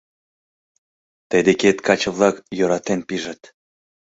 [1.29, 3.41] Тый декет каче-влак йӧратен пижыт.